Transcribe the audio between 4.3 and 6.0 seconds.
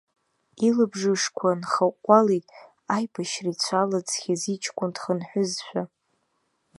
иҷкәын дхынҳәызшәа.